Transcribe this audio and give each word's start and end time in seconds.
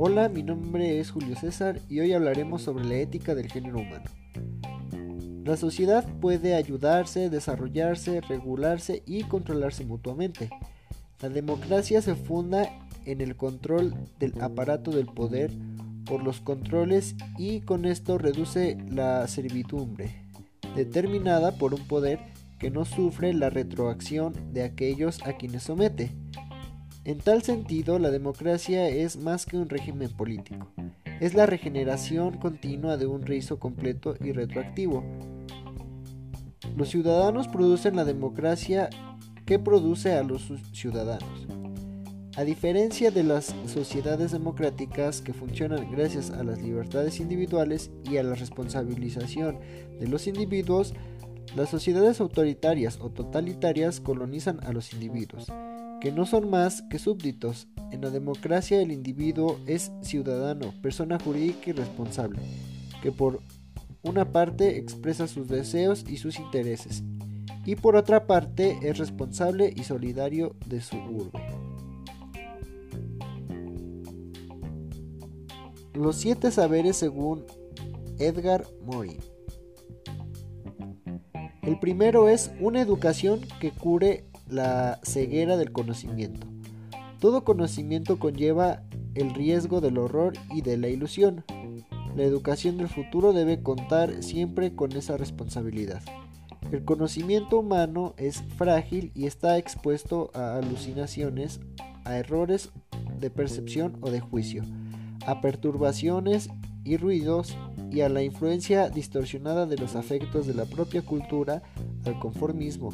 Hola, 0.00 0.28
mi 0.28 0.44
nombre 0.44 1.00
es 1.00 1.10
Julio 1.10 1.34
César 1.34 1.80
y 1.88 1.98
hoy 1.98 2.12
hablaremos 2.12 2.62
sobre 2.62 2.84
la 2.84 2.94
ética 2.94 3.34
del 3.34 3.50
género 3.50 3.80
humano. 3.80 4.04
La 5.44 5.56
sociedad 5.56 6.06
puede 6.20 6.54
ayudarse, 6.54 7.30
desarrollarse, 7.30 8.20
regularse 8.20 9.02
y 9.06 9.24
controlarse 9.24 9.84
mutuamente. 9.84 10.50
La 11.20 11.30
democracia 11.30 12.00
se 12.00 12.14
funda 12.14 12.70
en 13.06 13.20
el 13.20 13.34
control 13.34 13.92
del 14.20 14.40
aparato 14.40 14.92
del 14.92 15.06
poder 15.06 15.50
por 16.04 16.22
los 16.22 16.40
controles 16.40 17.16
y 17.36 17.62
con 17.62 17.84
esto 17.84 18.18
reduce 18.18 18.78
la 18.88 19.26
servidumbre, 19.26 20.14
determinada 20.76 21.58
por 21.58 21.74
un 21.74 21.88
poder 21.88 22.20
que 22.60 22.70
no 22.70 22.84
sufre 22.84 23.34
la 23.34 23.50
retroacción 23.50 24.32
de 24.52 24.62
aquellos 24.62 25.26
a 25.26 25.32
quienes 25.32 25.64
somete. 25.64 26.12
En 27.04 27.18
tal 27.18 27.42
sentido, 27.42 27.98
la 27.98 28.10
democracia 28.10 28.88
es 28.88 29.16
más 29.16 29.46
que 29.46 29.56
un 29.56 29.68
régimen 29.68 30.10
político, 30.10 30.68
es 31.20 31.34
la 31.34 31.46
regeneración 31.46 32.36
continua 32.36 32.96
de 32.96 33.06
un 33.06 33.22
rizo 33.22 33.58
completo 33.58 34.14
y 34.20 34.32
retroactivo. 34.32 35.04
Los 36.76 36.90
ciudadanos 36.90 37.48
producen 37.48 37.96
la 37.96 38.04
democracia 38.04 38.90
que 39.46 39.58
produce 39.58 40.12
a 40.12 40.22
los 40.22 40.52
ciudadanos. 40.72 41.46
A 42.36 42.44
diferencia 42.44 43.10
de 43.10 43.24
las 43.24 43.52
sociedades 43.66 44.30
democráticas 44.30 45.22
que 45.22 45.32
funcionan 45.32 45.90
gracias 45.90 46.30
a 46.30 46.44
las 46.44 46.62
libertades 46.62 47.18
individuales 47.18 47.90
y 48.08 48.18
a 48.18 48.22
la 48.22 48.36
responsabilización 48.36 49.58
de 49.98 50.06
los 50.06 50.28
individuos, 50.28 50.94
las 51.56 51.68
sociedades 51.68 52.20
autoritarias 52.20 53.00
o 53.00 53.10
totalitarias 53.10 53.98
colonizan 53.98 54.60
a 54.64 54.72
los 54.72 54.92
individuos, 54.92 55.48
que 56.00 56.12
no 56.12 56.26
son 56.26 56.48
más 56.50 56.82
que 56.82 56.98
súbditos. 56.98 57.68
En 57.90 58.02
la 58.02 58.10
democracia 58.10 58.80
el 58.80 58.92
individuo 58.92 59.58
es 59.66 59.90
ciudadano, 60.02 60.74
persona 60.82 61.18
jurídica 61.18 61.70
y 61.70 61.72
responsable, 61.72 62.40
que 63.02 63.12
por 63.12 63.40
una 64.02 64.32
parte 64.32 64.78
expresa 64.78 65.26
sus 65.26 65.48
deseos 65.48 66.04
y 66.08 66.18
sus 66.18 66.38
intereses, 66.38 67.02
y 67.64 67.76
por 67.76 67.96
otra 67.96 68.26
parte 68.26 68.78
es 68.82 68.98
responsable 68.98 69.72
y 69.74 69.84
solidario 69.84 70.54
de 70.66 70.80
su 70.80 70.96
urbe. 70.96 71.40
Los 75.94 76.16
siete 76.16 76.52
saberes 76.52 76.96
según 76.96 77.44
Edgar 78.18 78.66
Morin. 78.84 79.18
El 81.62 81.78
primero 81.80 82.28
es 82.28 82.52
una 82.60 82.80
educación 82.80 83.40
que 83.60 83.72
cure 83.72 84.24
la 84.48 85.00
ceguera 85.02 85.56
del 85.56 85.72
conocimiento. 85.72 86.46
Todo 87.20 87.44
conocimiento 87.44 88.18
conlleva 88.18 88.82
el 89.14 89.34
riesgo 89.34 89.80
del 89.80 89.98
horror 89.98 90.34
y 90.54 90.62
de 90.62 90.76
la 90.76 90.88
ilusión. 90.88 91.44
La 92.16 92.22
educación 92.22 92.78
del 92.78 92.88
futuro 92.88 93.32
debe 93.32 93.62
contar 93.62 94.22
siempre 94.22 94.74
con 94.74 94.92
esa 94.92 95.16
responsabilidad. 95.16 96.02
El 96.70 96.84
conocimiento 96.84 97.58
humano 97.58 98.14
es 98.18 98.42
frágil 98.56 99.10
y 99.14 99.26
está 99.26 99.58
expuesto 99.58 100.30
a 100.34 100.56
alucinaciones, 100.56 101.60
a 102.04 102.18
errores 102.18 102.70
de 103.18 103.30
percepción 103.30 103.96
o 104.00 104.10
de 104.10 104.20
juicio, 104.20 104.62
a 105.26 105.40
perturbaciones 105.40 106.50
y 106.84 106.96
ruidos 106.96 107.56
y 107.90 108.02
a 108.02 108.08
la 108.08 108.22
influencia 108.22 108.90
distorsionada 108.90 109.66
de 109.66 109.76
los 109.76 109.96
afectos 109.96 110.46
de 110.46 110.54
la 110.54 110.66
propia 110.66 111.02
cultura, 111.02 111.62
al 112.04 112.18
conformismo, 112.18 112.92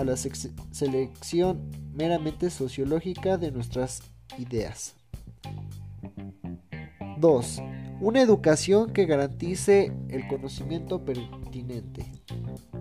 a 0.00 0.04
la 0.04 0.16
selección 0.16 1.60
meramente 1.92 2.48
sociológica 2.48 3.36
de 3.36 3.50
nuestras 3.50 4.02
ideas. 4.38 4.94
2. 7.18 7.62
Una 8.00 8.22
educación 8.22 8.94
que 8.94 9.04
garantice 9.04 9.92
el 10.08 10.26
conocimiento 10.26 11.04
pertinente. 11.04 12.06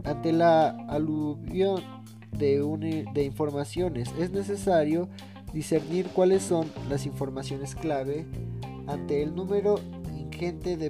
Ante 0.06 0.32
la 0.32 0.70
aluvión 0.88 1.84
de, 2.32 3.06
de 3.14 3.24
informaciones 3.26 4.10
es 4.18 4.32
necesario 4.32 5.10
discernir 5.52 6.08
cuáles 6.14 6.44
son 6.44 6.72
las 6.90 7.06
informaciones 7.06 7.76
clave 7.76 8.26
ante 8.88 9.22
el 9.22 9.36
número 9.36 9.76
ingente 10.18 10.78
de 10.78 10.90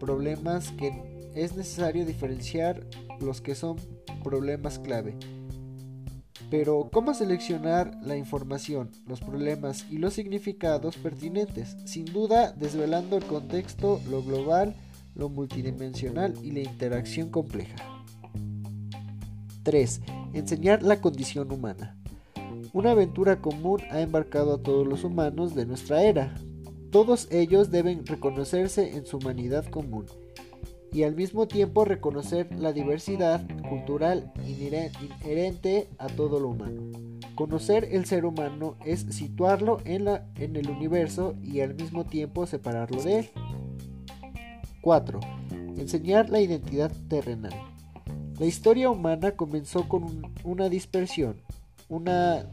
problemas 0.00 0.72
que 0.72 1.30
es 1.36 1.54
necesario 1.54 2.04
diferenciar 2.04 2.84
los 3.20 3.40
que 3.40 3.54
son 3.54 3.76
problemas 4.24 4.80
clave. 4.80 5.14
Pero, 6.50 6.88
¿cómo 6.90 7.12
seleccionar 7.12 7.98
la 8.02 8.16
información, 8.16 8.90
los 9.06 9.20
problemas 9.20 9.84
y 9.90 9.98
los 9.98 10.14
significados 10.14 10.96
pertinentes? 10.96 11.76
Sin 11.84 12.06
duda, 12.06 12.52
desvelando 12.52 13.18
el 13.18 13.24
contexto, 13.24 14.00
lo 14.10 14.22
global, 14.22 14.74
lo 15.14 15.28
multidimensional 15.28 16.34
y 16.42 16.52
la 16.52 16.60
interacción 16.60 17.28
compleja. 17.28 17.76
3. 19.62 20.00
Enseñar 20.32 20.82
la 20.82 21.02
condición 21.02 21.52
humana. 21.52 21.96
Una 22.72 22.92
aventura 22.92 23.42
común 23.42 23.82
ha 23.90 24.00
embarcado 24.00 24.54
a 24.54 24.62
todos 24.62 24.86
los 24.86 25.04
humanos 25.04 25.54
de 25.54 25.66
nuestra 25.66 26.02
era, 26.02 26.34
todos 26.90 27.28
ellos 27.30 27.70
deben 27.70 28.06
reconocerse 28.06 28.96
en 28.96 29.04
su 29.04 29.18
humanidad 29.18 29.66
común 29.66 30.06
y 30.92 31.02
al 31.02 31.14
mismo 31.14 31.46
tiempo 31.48 31.84
reconocer 31.84 32.48
la 32.58 32.72
diversidad 32.72 33.46
cultural 33.68 34.32
inherente 34.46 35.88
a 35.98 36.06
todo 36.06 36.40
lo 36.40 36.48
humano. 36.48 36.82
Conocer 37.34 37.88
el 37.92 38.04
ser 38.04 38.24
humano 38.24 38.76
es 38.84 39.00
situarlo 39.10 39.78
en, 39.84 40.04
la, 40.06 40.26
en 40.36 40.56
el 40.56 40.68
universo 40.70 41.36
y 41.42 41.60
al 41.60 41.74
mismo 41.74 42.04
tiempo 42.04 42.46
separarlo 42.46 43.02
de 43.02 43.20
él. 43.20 43.30
4. 44.80 45.20
Enseñar 45.76 46.30
la 46.30 46.40
identidad 46.40 46.92
terrenal. 47.08 47.54
La 48.38 48.46
historia 48.46 48.90
humana 48.90 49.32
comenzó 49.32 49.88
con 49.88 50.32
una 50.44 50.68
dispersión, 50.68 51.42
una 51.88 52.46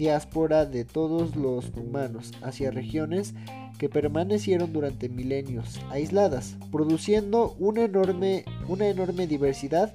diáspora 0.00 0.64
de 0.64 0.86
todos 0.86 1.36
los 1.36 1.72
humanos 1.76 2.32
hacia 2.40 2.70
regiones 2.70 3.34
que 3.76 3.90
permanecieron 3.90 4.72
durante 4.72 5.10
milenios 5.10 5.78
aisladas, 5.90 6.56
produciendo 6.72 7.54
una 7.58 7.82
enorme, 7.82 8.46
una 8.66 8.88
enorme 8.88 9.26
diversidad 9.26 9.94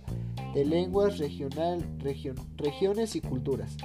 de 0.54 0.64
lenguas, 0.64 1.18
regional, 1.18 1.84
regiones 2.58 3.16
y 3.16 3.22
culturas. 3.22 3.78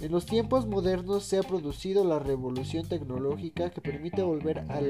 En 0.00 0.10
los 0.10 0.26
tiempos 0.26 0.66
modernos 0.66 1.22
se 1.22 1.38
ha 1.38 1.44
producido 1.44 2.04
la 2.04 2.18
revolución 2.18 2.88
tecnológica 2.88 3.70
que 3.70 3.80
permite 3.80 4.22
volver 4.22 4.64
a 4.68 4.80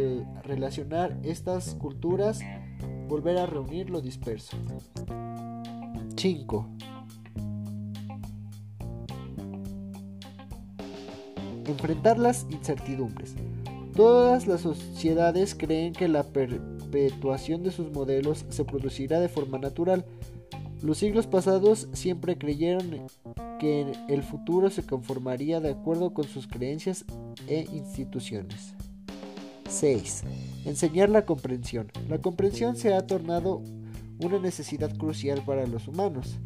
relacionar 0.44 1.18
estas 1.24 1.74
culturas, 1.74 2.40
volver 3.06 3.36
a 3.36 3.44
reunir 3.44 3.90
lo 3.90 4.00
disperso. 4.00 4.56
5. 6.16 6.68
Enfrentar 11.68 12.18
las 12.18 12.46
incertidumbres. 12.50 13.34
Todas 13.94 14.46
las 14.46 14.62
sociedades 14.62 15.54
creen 15.54 15.92
que 15.92 16.08
la 16.08 16.22
perpetuación 16.22 17.62
de 17.62 17.70
sus 17.70 17.90
modelos 17.90 18.46
se 18.48 18.64
producirá 18.64 19.20
de 19.20 19.28
forma 19.28 19.58
natural. 19.58 20.04
Los 20.82 20.98
siglos 20.98 21.26
pasados 21.26 21.88
siempre 21.92 22.38
creyeron 22.38 23.06
que 23.58 23.92
el 24.08 24.22
futuro 24.22 24.70
se 24.70 24.84
conformaría 24.84 25.60
de 25.60 25.70
acuerdo 25.70 26.14
con 26.14 26.24
sus 26.24 26.46
creencias 26.46 27.04
e 27.48 27.66
instituciones. 27.72 28.74
6. 29.68 30.24
Enseñar 30.64 31.10
la 31.10 31.26
comprensión. 31.26 31.90
La 32.08 32.18
comprensión 32.18 32.76
se 32.76 32.94
ha 32.94 33.06
tornado 33.06 33.62
una 34.20 34.38
necesidad 34.38 34.96
crucial 34.96 35.42
para 35.44 35.66
los 35.66 35.88
humanos. 35.88 36.38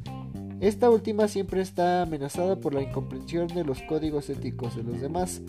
Esta 0.62 0.88
última 0.90 1.26
siempre 1.26 1.60
está 1.60 2.02
amenazada 2.02 2.54
por 2.54 2.72
la 2.72 2.82
incomprensión 2.82 3.48
de 3.48 3.64
los 3.64 3.82
códigos 3.82 4.30
éticos 4.30 4.76
de 4.76 4.84
los 4.84 5.00
demás 5.00 5.42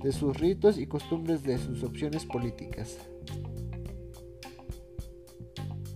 de 0.00 0.12
sus 0.12 0.38
ritos 0.38 0.78
y 0.78 0.86
costumbres 0.86 1.42
de 1.42 1.58
sus 1.58 1.82
opciones 1.82 2.24
políticas. 2.24 2.96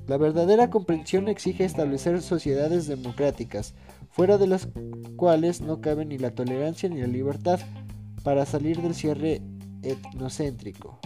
La 0.08 0.16
verdadera 0.16 0.70
comprensión 0.70 1.28
exige 1.28 1.64
establecer 1.64 2.20
sociedades 2.20 2.88
democráticas, 2.88 3.76
fuera 4.10 4.38
de 4.38 4.48
las 4.48 4.68
cuales 5.14 5.60
no 5.60 5.80
cabe 5.80 6.04
ni 6.04 6.18
la 6.18 6.34
tolerancia 6.34 6.88
ni 6.88 7.00
la 7.00 7.06
libertad, 7.06 7.60
para 8.24 8.44
salir 8.44 8.82
del 8.82 8.96
cierre 8.96 9.40
etnocéntrico. 9.82 10.98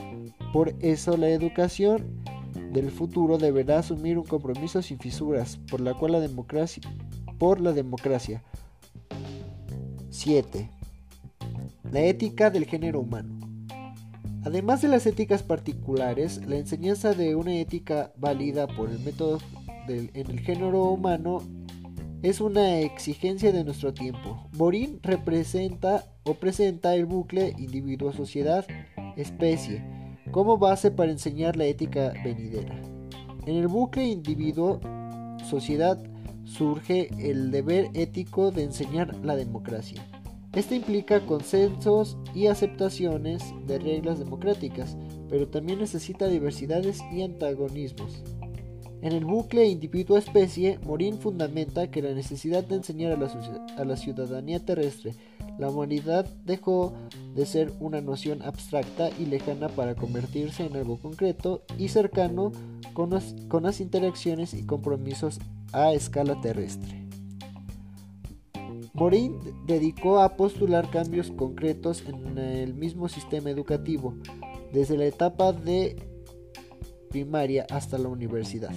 Por 0.54 0.74
eso 0.80 1.18
la 1.18 1.28
educación 1.28 2.24
del 2.72 2.90
futuro 2.90 3.36
deberá 3.36 3.80
asumir 3.80 4.16
un 4.16 4.24
compromiso 4.24 4.80
sin 4.80 4.98
fisuras 4.98 5.58
por 5.70 5.82
la 5.82 5.92
cual 5.92 6.12
la 6.12 6.20
democracia 6.20 6.82
por 7.38 7.60
la 7.60 7.72
democracia. 7.72 8.42
7. 10.10 10.70
La 11.90 12.00
ética 12.00 12.50
del 12.50 12.66
género 12.66 13.00
humano. 13.00 13.38
Además 14.44 14.82
de 14.82 14.88
las 14.88 15.06
éticas 15.06 15.42
particulares, 15.42 16.46
la 16.46 16.56
enseñanza 16.56 17.14
de 17.14 17.34
una 17.34 17.54
ética 17.54 18.12
válida 18.16 18.66
por 18.66 18.90
el 18.90 18.98
método 19.00 19.38
en 19.88 20.10
el 20.14 20.40
género 20.40 20.84
humano 20.84 21.42
es 22.22 22.40
una 22.40 22.78
exigencia 22.80 23.52
de 23.52 23.62
nuestro 23.64 23.92
tiempo. 23.94 24.48
Morín 24.52 25.00
representa 25.02 26.04
o 26.24 26.34
presenta 26.34 26.94
el 26.94 27.06
bucle 27.06 27.54
individuo-sociedad-especie 27.58 29.82
como 30.30 30.58
base 30.58 30.90
para 30.90 31.12
enseñar 31.12 31.56
la 31.56 31.64
ética 31.64 32.12
venidera. 32.24 32.78
En 33.46 33.56
el 33.56 33.68
bucle 33.68 34.04
individuo-sociedad 34.04 35.98
surge 36.48 37.10
el 37.18 37.50
deber 37.50 37.90
ético 37.94 38.50
de 38.50 38.64
enseñar 38.64 39.14
la 39.24 39.36
democracia. 39.36 40.04
Este 40.54 40.74
implica 40.74 41.24
consensos 41.26 42.16
y 42.34 42.46
aceptaciones 42.46 43.44
de 43.66 43.78
reglas 43.78 44.18
democráticas, 44.18 44.96
pero 45.28 45.46
también 45.48 45.78
necesita 45.78 46.26
diversidades 46.26 47.00
y 47.12 47.22
antagonismos. 47.22 48.22
En 49.00 49.12
el 49.12 49.24
bucle 49.24 49.66
individuo-especie, 49.68 50.80
Morín 50.84 51.18
fundamenta 51.18 51.88
que 51.88 52.02
la 52.02 52.12
necesidad 52.14 52.64
de 52.64 52.76
enseñar 52.76 53.12
a 53.12 53.84
la, 53.84 53.96
ciudadanía 53.96 54.64
terrestre 54.64 55.14
la 55.56 55.70
humanidad 55.70 56.26
dejó 56.44 56.94
de 57.34 57.46
ser 57.46 57.72
una 57.78 58.00
noción 58.00 58.42
abstracta 58.42 59.10
y 59.18 59.26
lejana 59.26 59.68
para 59.68 59.94
convertirse 59.94 60.66
en 60.66 60.76
algo 60.76 60.98
concreto 60.98 61.62
y 61.78 61.88
cercano 61.88 62.52
con 62.94 63.10
con 63.48 63.62
las 63.62 63.80
interacciones 63.80 64.54
y 64.54 64.64
compromisos 64.64 65.38
a 65.72 65.92
escala 65.92 66.40
terrestre. 66.40 67.06
Morín 68.94 69.38
dedicó 69.66 70.20
a 70.20 70.36
postular 70.36 70.90
cambios 70.90 71.30
concretos 71.30 72.02
en 72.06 72.36
el 72.38 72.74
mismo 72.74 73.08
sistema 73.08 73.50
educativo, 73.50 74.14
desde 74.72 74.96
la 74.96 75.06
etapa 75.06 75.52
de 75.52 75.96
primaria 77.08 77.66
hasta 77.70 77.96
la 77.96 78.08
universidad. 78.08 78.72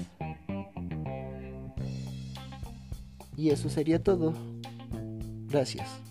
Y 3.35 3.49
eso 3.49 3.69
sería 3.69 4.03
todo. 4.03 4.33
Gracias. 5.47 6.10